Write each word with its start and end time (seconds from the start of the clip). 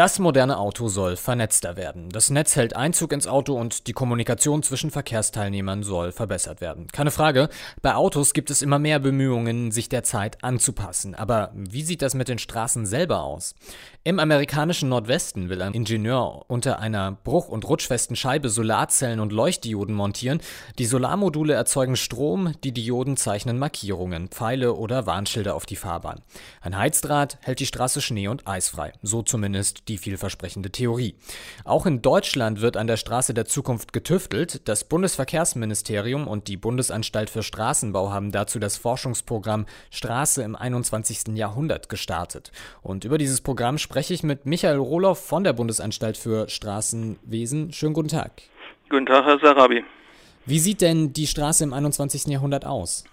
Das 0.00 0.18
moderne 0.18 0.56
Auto 0.56 0.88
soll 0.88 1.14
vernetzter 1.16 1.76
werden. 1.76 2.08
Das 2.08 2.30
Netz 2.30 2.56
hält 2.56 2.74
Einzug 2.74 3.12
ins 3.12 3.26
Auto 3.26 3.52
und 3.52 3.86
die 3.86 3.92
Kommunikation 3.92 4.62
zwischen 4.62 4.90
Verkehrsteilnehmern 4.90 5.82
soll 5.82 6.10
verbessert 6.10 6.62
werden. 6.62 6.86
Keine 6.86 7.10
Frage, 7.10 7.50
bei 7.82 7.94
Autos 7.94 8.32
gibt 8.32 8.48
es 8.48 8.62
immer 8.62 8.78
mehr 8.78 8.98
Bemühungen, 8.98 9.72
sich 9.72 9.90
der 9.90 10.02
Zeit 10.02 10.42
anzupassen. 10.42 11.14
Aber 11.14 11.50
wie 11.52 11.82
sieht 11.82 12.00
das 12.00 12.14
mit 12.14 12.28
den 12.28 12.38
Straßen 12.38 12.86
selber 12.86 13.24
aus? 13.24 13.54
Im 14.02 14.18
amerikanischen 14.18 14.88
Nordwesten 14.88 15.50
will 15.50 15.60
ein 15.60 15.74
Ingenieur 15.74 16.46
unter 16.48 16.78
einer 16.78 17.12
bruch- 17.12 17.50
und 17.50 17.68
rutschfesten 17.68 18.16
Scheibe 18.16 18.48
Solarzellen 18.48 19.20
und 19.20 19.34
Leuchtdioden 19.34 19.94
montieren. 19.94 20.40
Die 20.78 20.86
Solarmodule 20.86 21.52
erzeugen 21.52 21.96
Strom, 21.96 22.54
die 22.64 22.72
Dioden 22.72 23.18
zeichnen 23.18 23.58
Markierungen, 23.58 24.28
Pfeile 24.28 24.72
oder 24.72 25.04
Warnschilder 25.04 25.54
auf 25.54 25.66
die 25.66 25.76
Fahrbahn. 25.76 26.22
Ein 26.62 26.78
Heizdraht 26.78 27.36
hält 27.42 27.60
die 27.60 27.66
Straße 27.66 28.00
schnee- 28.00 28.28
und 28.28 28.48
eisfrei. 28.48 28.94
So 29.02 29.20
zumindest 29.20 29.89
vielversprechende 29.98 30.70
Theorie. 30.70 31.14
Auch 31.64 31.86
in 31.86 32.02
Deutschland 32.02 32.60
wird 32.60 32.76
an 32.76 32.86
der 32.86 32.96
Straße 32.96 33.34
der 33.34 33.44
Zukunft 33.44 33.92
getüftelt. 33.92 34.68
Das 34.68 34.84
Bundesverkehrsministerium 34.84 36.28
und 36.28 36.48
die 36.48 36.56
Bundesanstalt 36.56 37.30
für 37.30 37.42
Straßenbau 37.42 38.10
haben 38.10 38.32
dazu 38.32 38.58
das 38.58 38.76
Forschungsprogramm 38.76 39.66
Straße 39.90 40.42
im 40.42 40.56
21. 40.56 41.36
Jahrhundert 41.36 41.88
gestartet. 41.88 42.52
Und 42.82 43.04
über 43.04 43.18
dieses 43.18 43.40
Programm 43.40 43.78
spreche 43.78 44.14
ich 44.14 44.22
mit 44.22 44.46
Michael 44.46 44.78
Rohloff 44.78 45.24
von 45.24 45.44
der 45.44 45.52
Bundesanstalt 45.52 46.16
für 46.16 46.48
Straßenwesen. 46.48 47.72
Schönen 47.72 47.94
guten 47.94 48.08
Tag. 48.08 48.42
Guten 48.88 49.06
Tag, 49.06 49.24
Herr 49.24 49.38
Sarabi. 49.38 49.84
Wie 50.46 50.58
sieht 50.58 50.80
denn 50.80 51.12
die 51.12 51.26
Straße 51.26 51.64
im 51.64 51.72
21. 51.72 52.26
Jahrhundert 52.26 52.66
aus? 52.66 53.04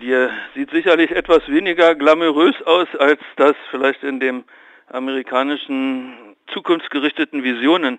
Die 0.00 0.28
sieht 0.54 0.70
sicherlich 0.70 1.10
etwas 1.10 1.46
weniger 1.48 1.94
glamourös 1.94 2.54
aus, 2.64 2.88
als 2.98 3.20
das 3.36 3.54
vielleicht 3.70 4.02
in 4.02 4.18
dem 4.18 4.44
amerikanischen 4.90 6.36
zukunftsgerichteten 6.52 7.42
Visionen 7.42 7.98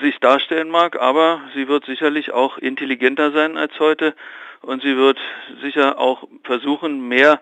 sich 0.00 0.18
darstellen 0.18 0.70
mag, 0.70 1.00
aber 1.00 1.42
sie 1.54 1.68
wird 1.68 1.84
sicherlich 1.84 2.32
auch 2.32 2.58
intelligenter 2.58 3.30
sein 3.30 3.56
als 3.56 3.78
heute 3.78 4.14
und 4.62 4.82
sie 4.82 4.96
wird 4.96 5.18
sicher 5.62 5.98
auch 5.98 6.26
versuchen, 6.42 7.06
mehr 7.06 7.40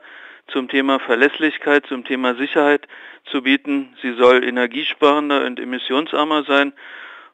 zum 0.48 0.68
Thema 0.68 0.98
Verlässlichkeit, 0.98 1.86
zum 1.86 2.04
Thema 2.04 2.34
Sicherheit 2.34 2.86
zu 3.24 3.42
bieten. 3.42 3.96
Sie 4.02 4.12
soll 4.14 4.44
energiesparender 4.44 5.44
und 5.46 5.60
emissionsarmer 5.60 6.44
sein 6.44 6.72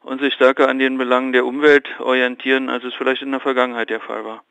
und 0.01 0.21
sich 0.21 0.35
stärker 0.35 0.69
an 0.69 0.79
den 0.79 0.99
Belangen 0.99 1.33
der 1.33 1.47
Umwelt 1.47 1.89
orientieren, 1.99 2.69
als 2.69 2.85
es 2.85 2.95
vielleicht 2.95 3.23
in 3.23 3.33
der 3.33 3.41
Vergangenheit 3.41 3.91
der 3.91 4.01
Fall 4.01 4.25
war. 4.25 4.45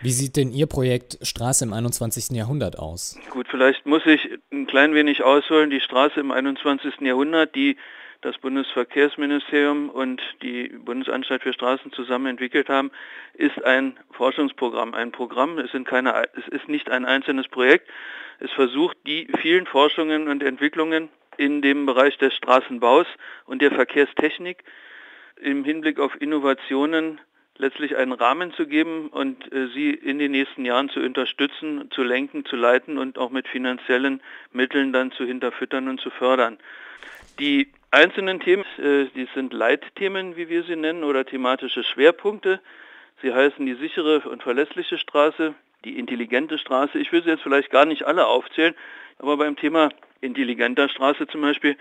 Wie 0.00 0.10
sieht 0.10 0.36
denn 0.36 0.52
Ihr 0.52 0.66
Projekt 0.66 1.18
Straße 1.22 1.64
im 1.64 1.72
21. 1.72 2.36
Jahrhundert 2.36 2.78
aus? 2.78 3.18
Gut, 3.30 3.48
vielleicht 3.50 3.84
muss 3.84 4.06
ich 4.06 4.28
ein 4.52 4.68
klein 4.68 4.94
wenig 4.94 5.24
ausholen. 5.24 5.70
Die 5.70 5.80
Straße 5.80 6.20
im 6.20 6.30
21. 6.30 7.00
Jahrhundert, 7.00 7.54
die 7.56 7.76
das 8.20 8.38
Bundesverkehrsministerium 8.38 9.90
und 9.90 10.20
die 10.42 10.68
Bundesanstalt 10.68 11.42
für 11.42 11.52
Straßen 11.52 11.92
zusammen 11.92 12.26
entwickelt 12.26 12.68
haben, 12.68 12.92
ist 13.34 13.64
ein 13.64 13.96
Forschungsprogramm. 14.12 14.94
Ein 14.94 15.10
Programm, 15.10 15.58
es, 15.58 15.72
sind 15.72 15.86
keine, 15.86 16.28
es 16.36 16.46
ist 16.48 16.68
nicht 16.68 16.90
ein 16.90 17.04
einzelnes 17.04 17.48
Projekt. 17.48 17.88
Es 18.38 18.52
versucht, 18.52 18.96
die 19.06 19.28
vielen 19.40 19.66
Forschungen 19.66 20.28
und 20.28 20.44
Entwicklungen 20.44 21.08
in 21.38 21.60
dem 21.60 21.86
Bereich 21.86 22.16
des 22.18 22.34
Straßenbaus 22.34 23.06
und 23.46 23.62
der 23.62 23.72
Verkehrstechnik 23.72 24.62
im 25.40 25.64
Hinblick 25.64 25.98
auf 25.98 26.20
Innovationen 26.20 27.20
letztlich 27.58 27.96
einen 27.96 28.12
Rahmen 28.12 28.52
zu 28.54 28.66
geben 28.66 29.08
und 29.08 29.52
äh, 29.52 29.68
sie 29.74 29.90
in 29.90 30.18
den 30.18 30.32
nächsten 30.32 30.64
Jahren 30.64 30.88
zu 30.88 31.00
unterstützen, 31.00 31.90
zu 31.90 32.02
lenken, 32.02 32.44
zu 32.44 32.56
leiten 32.56 32.98
und 32.98 33.18
auch 33.18 33.30
mit 33.30 33.48
finanziellen 33.48 34.22
Mitteln 34.52 34.92
dann 34.92 35.12
zu 35.12 35.24
hinterfüttern 35.24 35.88
und 35.88 36.00
zu 36.00 36.10
fördern. 36.10 36.58
Die 37.38 37.68
einzelnen 37.90 38.40
Themen, 38.40 38.64
äh, 38.78 39.06
die 39.14 39.28
sind 39.34 39.52
Leitthemen, 39.52 40.36
wie 40.36 40.48
wir 40.48 40.62
sie 40.62 40.76
nennen, 40.76 41.04
oder 41.04 41.24
thematische 41.24 41.82
Schwerpunkte. 41.82 42.60
Sie 43.22 43.34
heißen 43.34 43.66
die 43.66 43.74
sichere 43.74 44.20
und 44.20 44.42
verlässliche 44.42 44.98
Straße, 44.98 45.54
die 45.84 45.98
intelligente 45.98 46.58
Straße. 46.58 46.98
Ich 46.98 47.12
will 47.12 47.22
sie 47.22 47.30
jetzt 47.30 47.42
vielleicht 47.42 47.70
gar 47.70 47.84
nicht 47.84 48.04
alle 48.04 48.26
aufzählen, 48.26 48.74
aber 49.18 49.36
beim 49.36 49.56
Thema 49.56 49.90
intelligenter 50.20 50.88
Straße 50.88 51.26
zum 51.26 51.40
Beispiel 51.40 51.76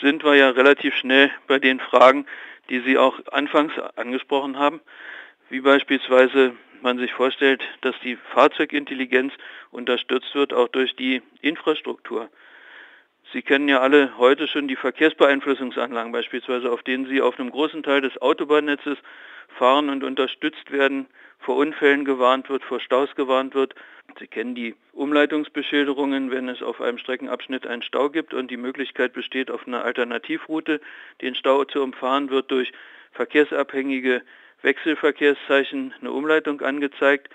sind 0.00 0.24
wir 0.24 0.34
ja 0.34 0.50
relativ 0.50 0.94
schnell 0.94 1.30
bei 1.46 1.58
den 1.58 1.80
Fragen, 1.80 2.26
die 2.68 2.80
Sie 2.80 2.96
auch 2.96 3.18
anfangs 3.32 3.72
angesprochen 3.96 4.58
haben, 4.58 4.80
wie 5.50 5.60
beispielsweise 5.60 6.54
man 6.80 6.98
sich 6.98 7.12
vorstellt, 7.12 7.62
dass 7.82 7.94
die 8.02 8.16
Fahrzeugintelligenz 8.16 9.34
unterstützt 9.70 10.34
wird, 10.34 10.52
auch 10.52 10.68
durch 10.68 10.96
die 10.96 11.20
Infrastruktur. 11.42 12.30
Sie 13.32 13.42
kennen 13.42 13.68
ja 13.68 13.80
alle 13.80 14.16
heute 14.16 14.48
schon 14.48 14.66
die 14.66 14.76
Verkehrsbeeinflussungsanlagen 14.76 16.10
beispielsweise, 16.10 16.72
auf 16.72 16.82
denen 16.82 17.06
Sie 17.06 17.20
auf 17.20 17.38
einem 17.38 17.50
großen 17.50 17.82
Teil 17.82 18.00
des 18.00 18.20
Autobahnnetzes 18.20 18.98
fahren 19.58 19.88
und 19.88 20.02
unterstützt 20.04 20.72
werden, 20.72 21.06
vor 21.38 21.56
Unfällen 21.56 22.04
gewarnt 22.04 22.48
wird, 22.48 22.64
vor 22.64 22.80
Staus 22.80 23.14
gewarnt 23.14 23.54
wird. 23.54 23.74
Sie 24.18 24.26
kennen 24.26 24.54
die 24.54 24.74
Umleitungsbeschilderungen, 24.92 26.30
wenn 26.30 26.48
es 26.48 26.62
auf 26.62 26.80
einem 26.80 26.98
Streckenabschnitt 26.98 27.66
einen 27.66 27.82
Stau 27.82 28.10
gibt 28.10 28.34
und 28.34 28.50
die 28.50 28.56
Möglichkeit 28.56 29.12
besteht, 29.12 29.50
auf 29.50 29.66
einer 29.66 29.84
Alternativroute 29.84 30.80
den 31.20 31.34
Stau 31.34 31.64
zu 31.64 31.82
umfahren, 31.82 32.30
wird 32.30 32.50
durch 32.50 32.72
verkehrsabhängige 33.12 34.22
Wechselverkehrszeichen 34.62 35.94
eine 36.00 36.12
Umleitung 36.12 36.60
angezeigt 36.60 37.28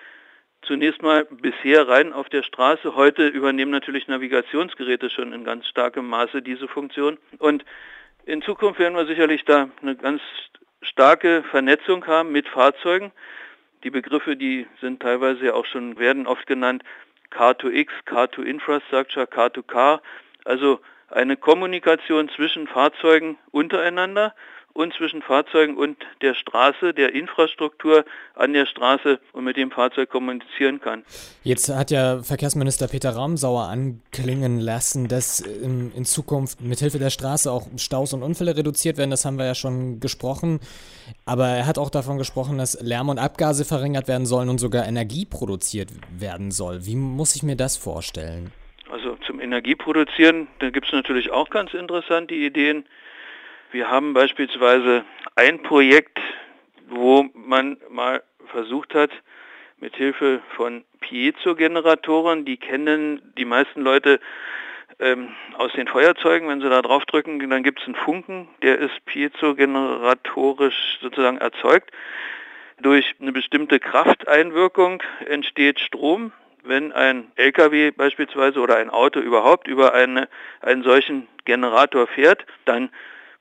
zunächst 0.65 1.01
mal 1.01 1.25
bisher 1.25 1.87
rein 1.87 2.13
auf 2.13 2.29
der 2.29 2.43
Straße. 2.43 2.95
Heute 2.95 3.27
übernehmen 3.27 3.71
natürlich 3.71 4.07
Navigationsgeräte 4.07 5.09
schon 5.09 5.33
in 5.33 5.43
ganz 5.43 5.67
starkem 5.67 6.07
Maße 6.07 6.41
diese 6.41 6.67
Funktion. 6.67 7.17
Und 7.37 7.63
in 8.25 8.41
Zukunft 8.41 8.79
werden 8.79 8.95
wir 8.95 9.05
sicherlich 9.05 9.45
da 9.45 9.69
eine 9.81 9.95
ganz 9.95 10.21
starke 10.81 11.43
Vernetzung 11.51 12.05
haben 12.07 12.31
mit 12.31 12.47
Fahrzeugen. 12.47 13.11
Die 13.83 13.91
Begriffe, 13.91 14.35
die 14.35 14.67
sind 14.81 15.01
teilweise 15.01 15.45
ja 15.45 15.53
auch 15.53 15.65
schon, 15.65 15.97
werden 15.99 16.27
oft 16.27 16.47
genannt 16.47 16.83
Car-to-X, 17.29 17.93
Car-to-Infrastructure, 18.05 19.27
Car-to-Car. 19.27 20.01
Also 20.43 20.79
eine 21.09 21.37
Kommunikation 21.37 22.29
zwischen 22.29 22.67
Fahrzeugen 22.67 23.37
untereinander 23.51 24.33
und 24.75 24.93
zwischen 24.93 25.21
Fahrzeugen 25.21 25.77
und 25.77 25.97
der 26.21 26.35
Straße, 26.35 26.93
der 26.93 27.15
Infrastruktur 27.15 28.03
an 28.35 28.51
der 28.51 28.65
Straße 28.65 29.19
und 29.31 29.45
mit 29.45 29.55
dem 29.55 29.71
Fahrzeug 29.71 30.09
kommunizieren 30.09 30.81
kann. 30.81 31.03
Jetzt 31.43 31.69
hat 31.69 31.91
ja 31.91 32.21
Verkehrsminister 32.21 32.89
Peter 32.89 33.15
Ramsauer 33.15 33.69
anklingen 33.69 34.59
lassen, 34.59 35.07
dass 35.07 35.39
in, 35.39 35.93
in 35.95 36.03
Zukunft 36.03 36.59
mithilfe 36.59 36.99
der 36.99 37.09
Straße 37.09 37.49
auch 37.49 37.67
Staus 37.77 38.13
und 38.13 38.21
Unfälle 38.21 38.57
reduziert 38.57 38.97
werden. 38.97 39.11
Das 39.11 39.23
haben 39.23 39.37
wir 39.37 39.45
ja 39.45 39.55
schon 39.55 40.01
gesprochen. 40.01 40.59
Aber 41.25 41.47
er 41.47 41.67
hat 41.67 41.77
auch 41.77 41.89
davon 41.89 42.17
gesprochen, 42.17 42.57
dass 42.57 42.79
Lärm 42.81 43.07
und 43.07 43.17
Abgase 43.17 43.63
verringert 43.63 44.09
werden 44.09 44.25
sollen 44.25 44.49
und 44.49 44.59
sogar 44.59 44.85
Energie 44.85 45.25
produziert 45.25 45.89
werden 46.19 46.51
soll. 46.51 46.85
Wie 46.85 46.97
muss 46.97 47.37
ich 47.37 47.43
mir 47.43 47.55
das 47.55 47.77
vorstellen? 47.77 48.51
Also 48.91 49.15
zum 49.25 49.39
Energieproduzieren, 49.39 50.47
da 50.59 50.69
gibt 50.69 50.87
es 50.87 50.93
natürlich 50.93 51.31
auch 51.31 51.49
ganz 51.49 51.73
interessante 51.73 52.35
Ideen. 52.35 52.85
Wir 53.71 53.89
haben 53.89 54.13
beispielsweise 54.13 55.03
ein 55.35 55.61
Projekt, 55.61 56.19
wo 56.87 57.25
man 57.33 57.77
mal 57.89 58.23
versucht 58.51 58.93
hat, 58.93 59.11
mit 59.79 59.95
Hilfe 59.95 60.41
von 60.55 60.85
Piezo-Generatoren, 61.01 62.45
die 62.45 62.57
kennen 62.57 63.33
die 63.37 63.45
meisten 63.45 63.81
Leute 63.81 64.19
ähm, 64.99 65.29
aus 65.57 65.73
den 65.73 65.87
Feuerzeugen, 65.87 66.47
wenn 66.47 66.61
sie 66.61 66.69
da 66.69 66.81
drauf 66.81 67.05
drücken, 67.05 67.49
dann 67.49 67.63
gibt 67.63 67.81
es 67.81 67.85
einen 67.85 67.95
Funken, 67.95 68.47
der 68.61 68.79
ist 68.79 69.05
piezo-generatorisch 69.05 70.99
sozusagen 71.01 71.37
erzeugt. 71.37 71.91
Durch 72.79 73.16
eine 73.19 73.31
bestimmte 73.31 73.79
Krafteinwirkung 73.79 75.01
entsteht 75.25 75.79
Strom. 75.79 76.31
Wenn 76.63 76.91
ein 76.91 77.31
LKW 77.35 77.91
beispielsweise 77.91 78.59
oder 78.59 78.78
ein 78.78 78.90
Auto 78.90 79.19
überhaupt 79.19 79.67
über 79.67 79.93
eine, 79.93 80.28
einen 80.61 80.84
solchen 80.84 81.28
Generator 81.45 82.07
fährt, 82.07 82.45
dann 82.66 82.90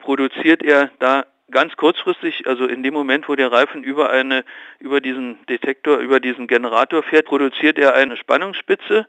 produziert 0.04 0.62
er 0.62 0.90
da 0.98 1.26
ganz 1.50 1.76
kurzfristig, 1.76 2.46
also 2.46 2.66
in 2.66 2.82
dem 2.82 2.94
Moment, 2.94 3.28
wo 3.28 3.34
der 3.34 3.52
Reifen 3.52 3.82
über 3.82 4.10
eine, 4.10 4.44
über 4.78 5.00
diesen 5.00 5.44
Detektor, 5.46 5.98
über 5.98 6.20
diesen 6.20 6.46
Generator 6.46 7.02
fährt, 7.02 7.26
produziert 7.26 7.78
er 7.78 7.94
eine 7.94 8.16
Spannungsspitze, 8.16 9.06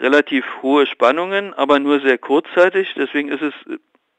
relativ 0.00 0.44
hohe 0.62 0.86
Spannungen, 0.86 1.54
aber 1.54 1.78
nur 1.78 2.00
sehr 2.00 2.18
kurzzeitig. 2.18 2.94
Deswegen 2.96 3.28
ist 3.28 3.42
es, 3.42 3.54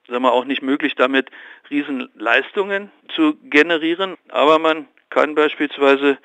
sagen 0.07 0.23
wir, 0.23 0.31
auch 0.31 0.45
nicht 0.45 0.61
möglich, 0.61 0.95
damit 0.95 1.29
Riesenleistungen 1.69 2.91
zu 3.13 3.35
generieren. 3.43 4.15
Aber 4.29 4.59
man 4.59 4.87
kann 5.09 5.35
beispielsweise 5.35 6.17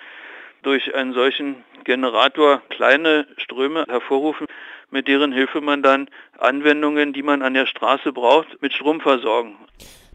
durch 0.62 0.94
einen 0.94 1.14
solchen 1.14 1.64
Generator 1.84 2.62
kleine 2.68 3.26
Ströme 3.38 3.86
hervorrufen, 3.88 4.46
mit 4.90 5.08
deren 5.08 5.32
Hilfe 5.32 5.60
man 5.60 5.82
dann 5.82 6.08
Anwendungen, 6.38 7.12
die 7.12 7.22
man 7.22 7.42
an 7.42 7.54
der 7.54 7.66
Straße 7.66 8.12
braucht, 8.12 8.60
mit 8.62 8.72
Strom 8.72 9.00
versorgen. 9.00 9.56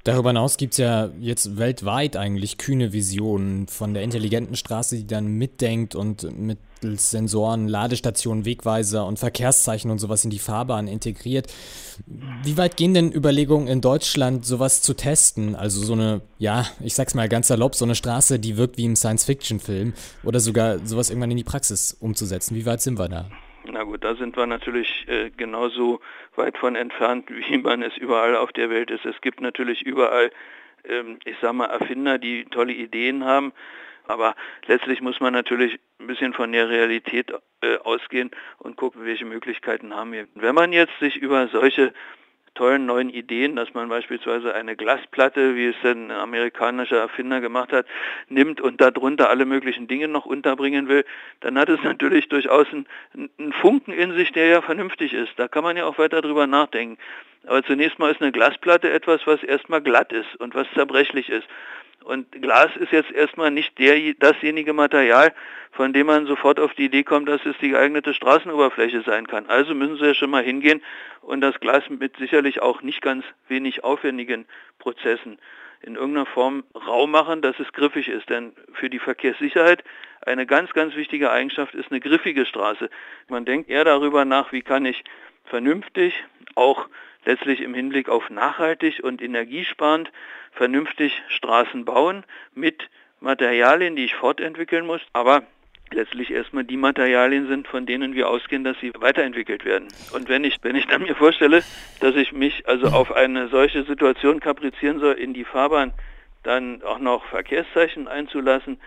Darüber 0.05 0.29
hinaus 0.29 0.57
gibt 0.57 0.73
es 0.73 0.77
ja 0.77 1.09
jetzt 1.19 1.57
weltweit 1.57 2.15
eigentlich 2.15 2.59
kühne 2.59 2.93
Visionen 2.93 3.67
von 3.67 3.95
der 3.95 4.03
intelligenten 4.03 4.55
Straße, 4.55 4.97
die 4.97 5.07
dann 5.07 5.25
mitdenkt 5.25 5.95
und 5.95 6.31
mittels 6.39 7.09
Sensoren, 7.09 7.67
Ladestationen, 7.67 8.45
Wegweiser 8.45 9.07
und 9.07 9.17
Verkehrszeichen 9.17 9.89
und 9.89 9.97
sowas 9.97 10.23
in 10.23 10.29
die 10.29 10.37
Fahrbahn 10.37 10.87
integriert. 10.87 11.51
Wie 12.43 12.55
weit 12.55 12.77
gehen 12.77 12.93
denn 12.93 13.11
Überlegungen 13.11 13.67
in 13.67 13.81
Deutschland, 13.81 14.45
sowas 14.45 14.83
zu 14.83 14.93
testen? 14.93 15.55
Also 15.55 15.83
so 15.83 15.93
eine, 15.93 16.21
ja, 16.37 16.67
ich 16.81 16.93
sag's 16.93 17.15
mal 17.15 17.27
ganz 17.27 17.47
salopp, 17.47 17.73
so 17.73 17.85
eine 17.85 17.95
Straße, 17.95 18.37
die 18.37 18.57
wirkt 18.57 18.77
wie 18.77 18.85
im 18.85 18.95
Science-Fiction-Film 18.95 19.93
oder 20.23 20.39
sogar 20.39 20.85
sowas 20.85 21.09
irgendwann 21.09 21.31
in 21.31 21.37
die 21.37 21.43
Praxis 21.43 21.97
umzusetzen. 21.99 22.53
Wie 22.55 22.67
weit 22.67 22.79
sind 22.79 22.99
wir 22.99 23.09
da? 23.09 23.31
Na 23.71 23.83
gut, 23.83 24.03
da 24.03 24.15
sind 24.15 24.37
wir 24.37 24.45
natürlich 24.45 25.07
äh, 25.07 25.31
genauso 25.31 25.99
weit 26.35 26.57
von 26.57 26.75
entfernt, 26.75 27.29
wie 27.49 27.57
man 27.57 27.81
es 27.81 27.97
überall 27.97 28.35
auf 28.35 28.51
der 28.51 28.69
Welt 28.69 28.91
ist. 28.91 29.05
Es 29.05 29.19
gibt 29.21 29.41
natürlich 29.41 29.81
überall, 29.81 30.31
ähm, 30.83 31.19
ich 31.25 31.35
sag 31.41 31.53
mal, 31.53 31.65
Erfinder, 31.65 32.17
die 32.17 32.45
tolle 32.45 32.73
Ideen 32.73 33.25
haben, 33.25 33.53
aber 34.07 34.35
letztlich 34.67 35.01
muss 35.01 35.19
man 35.19 35.33
natürlich 35.33 35.79
ein 35.99 36.07
bisschen 36.07 36.33
von 36.33 36.51
der 36.51 36.69
Realität 36.69 37.31
äh, 37.61 37.77
ausgehen 37.77 38.31
und 38.59 38.77
gucken, 38.77 39.05
welche 39.05 39.25
Möglichkeiten 39.25 39.95
haben 39.95 40.11
wir. 40.11 40.27
Wenn 40.35 40.55
man 40.55 40.73
jetzt 40.73 40.97
sich 40.99 41.15
über 41.15 41.47
solche 41.47 41.93
tollen 42.55 42.85
neuen 42.85 43.09
Ideen, 43.09 43.55
dass 43.55 43.73
man 43.73 43.89
beispielsweise 43.89 44.55
eine 44.55 44.75
Glasplatte, 44.75 45.55
wie 45.55 45.67
es 45.67 45.75
ein 45.83 46.09
amerikanischer 46.09 46.97
Erfinder 46.97 47.41
gemacht 47.41 47.71
hat, 47.71 47.85
nimmt 48.29 48.61
und 48.61 48.81
darunter 48.81 49.29
alle 49.29 49.45
möglichen 49.45 49.87
Dinge 49.87 50.07
noch 50.07 50.25
unterbringen 50.25 50.87
will, 50.87 51.05
dann 51.41 51.59
hat 51.59 51.69
es 51.69 51.83
natürlich 51.83 52.27
durchaus 52.29 52.67
einen, 52.71 52.87
einen 53.37 53.53
Funken 53.53 53.91
in 53.91 54.13
sich, 54.13 54.31
der 54.31 54.47
ja 54.47 54.61
vernünftig 54.61 55.13
ist. 55.13 55.33
Da 55.37 55.47
kann 55.47 55.63
man 55.63 55.77
ja 55.77 55.85
auch 55.85 55.97
weiter 55.97 56.21
drüber 56.21 56.47
nachdenken. 56.47 56.97
Aber 57.45 57.63
zunächst 57.63 57.99
mal 57.99 58.11
ist 58.11 58.21
eine 58.21 58.31
Glasplatte 58.31 58.89
etwas, 58.89 59.21
was 59.25 59.43
erstmal 59.43 59.81
glatt 59.81 60.11
ist 60.11 60.35
und 60.37 60.55
was 60.55 60.67
zerbrechlich 60.73 61.29
ist. 61.29 61.47
Und 62.05 62.31
Glas 62.31 62.69
ist 62.75 62.91
jetzt 62.91 63.11
erstmal 63.11 63.49
nicht 63.49 63.79
der, 63.79 64.13
dasjenige 64.19 64.73
Material, 64.73 65.33
von 65.71 65.91
dem 65.91 66.05
man 66.05 66.27
sofort 66.27 66.59
auf 66.59 66.75
die 66.75 66.85
Idee 66.85 67.03
kommt, 67.03 67.27
dass 67.27 67.43
es 67.47 67.57
die 67.57 67.69
geeignete 67.69 68.13
Straßenoberfläche 68.13 69.01
sein 69.01 69.25
kann. 69.25 69.47
Also 69.47 69.73
müssen 69.73 69.97
Sie 69.97 70.05
ja 70.05 70.13
schon 70.13 70.29
mal 70.29 70.43
hingehen 70.43 70.83
und 71.21 71.41
das 71.41 71.59
Glas 71.59 71.89
mit 71.89 72.15
sicherlich 72.17 72.61
auch 72.61 72.83
nicht 72.83 73.01
ganz 73.01 73.25
wenig 73.47 73.83
aufwendigen 73.83 74.45
Prozessen 74.77 75.39
in 75.81 75.95
irgendeiner 75.95 76.27
Form 76.27 76.63
rau 76.75 77.07
machen, 77.07 77.41
dass 77.41 77.59
es 77.59 77.73
griffig 77.73 78.07
ist. 78.07 78.29
Denn 78.29 78.53
für 78.73 78.91
die 78.91 78.99
Verkehrssicherheit 78.99 79.83
eine 80.21 80.45
ganz, 80.45 80.73
ganz 80.73 80.95
wichtige 80.95 81.31
Eigenschaft 81.31 81.73
ist 81.73 81.89
eine 81.89 82.01
griffige 82.01 82.45
Straße. 82.45 82.91
Man 83.29 83.45
denkt 83.45 83.67
eher 83.67 83.83
darüber 83.83 84.25
nach, 84.25 84.51
wie 84.51 84.61
kann 84.61 84.85
ich 84.85 85.03
vernünftig, 85.45 86.23
auch 86.53 86.87
letztlich 87.25 87.61
im 87.61 87.73
Hinblick 87.73 88.09
auf 88.09 88.29
nachhaltig 88.29 89.01
und 89.03 89.21
energiesparend 89.21 90.11
vernünftig 90.51 91.21
Straßen 91.27 91.85
bauen 91.85 92.23
mit 92.53 92.89
Materialien, 93.19 93.95
die 93.95 94.05
ich 94.05 94.15
fortentwickeln 94.15 94.85
muss, 94.85 95.01
aber 95.13 95.43
letztlich 95.91 96.31
erstmal 96.31 96.63
die 96.63 96.77
Materialien 96.77 97.47
sind, 97.47 97.67
von 97.67 97.85
denen 97.85 98.13
wir 98.15 98.29
ausgehen, 98.29 98.63
dass 98.63 98.79
sie 98.79 98.91
weiterentwickelt 98.97 99.65
werden. 99.65 99.87
Und 100.13 100.29
wenn 100.29 100.43
ich, 100.43 100.57
wenn 100.61 100.75
ich 100.75 100.87
dann 100.87 101.03
mir 101.03 101.15
vorstelle, 101.15 101.63
dass 101.99 102.15
ich 102.15 102.31
mich 102.31 102.67
also 102.67 102.87
auf 102.87 103.11
eine 103.11 103.47
solche 103.47 103.83
Situation 103.83 104.39
kaprizieren 104.39 104.99
soll, 104.99 105.13
in 105.13 105.33
die 105.33 105.45
Fahrbahn 105.45 105.93
dann 106.43 106.83
auch 106.83 106.99
noch 106.99 107.25
Verkehrszeichen 107.25 108.07
einzulassen, 108.07 108.79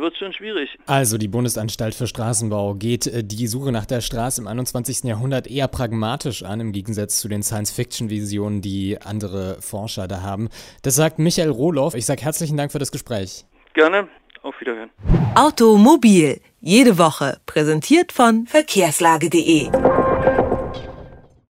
wird 0.00 0.16
schon 0.16 0.32
schwierig. 0.32 0.70
Also 0.86 1.18
die 1.18 1.28
Bundesanstalt 1.28 1.94
für 1.94 2.06
Straßenbau 2.06 2.74
geht 2.74 3.06
äh, 3.06 3.22
die 3.24 3.46
Suche 3.46 3.72
nach 3.72 3.86
der 3.86 4.00
Straße 4.00 4.40
im 4.40 4.46
21. 4.46 5.04
Jahrhundert 5.04 5.46
eher 5.46 5.68
pragmatisch 5.68 6.42
an, 6.42 6.60
im 6.60 6.72
Gegensatz 6.72 7.20
zu 7.20 7.28
den 7.28 7.42
Science-Fiction-Visionen, 7.42 8.60
die 8.60 8.98
andere 9.00 9.58
Forscher 9.60 10.08
da 10.08 10.22
haben. 10.22 10.48
Das 10.82 10.94
sagt 10.94 11.18
Michael 11.18 11.50
Rohloff. 11.50 11.94
Ich 11.94 12.06
sage 12.06 12.22
herzlichen 12.22 12.56
Dank 12.56 12.72
für 12.72 12.78
das 12.78 12.92
Gespräch. 12.92 13.44
Gerne. 13.74 14.08
Auf 14.42 14.60
Wiederhören. 14.60 14.90
Automobil. 15.34 16.40
Jede 16.60 16.98
Woche. 16.98 17.38
Präsentiert 17.46 18.12
von 18.12 18.46
verkehrslage.de. 18.46 19.70